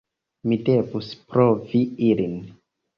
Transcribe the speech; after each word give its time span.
Mi 0.51 0.57
devus 0.69 1.11
provi 1.29 1.85
ilin. 2.11 2.39